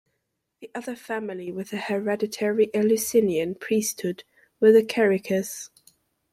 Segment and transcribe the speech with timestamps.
[0.61, 4.23] The other family with a hereditary Eleusinian priesthood
[4.59, 5.69] were the Kerykes.